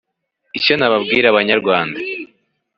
Icyo 0.57 0.73
nabwira 0.77 1.25
abanyarwanda 1.29 1.99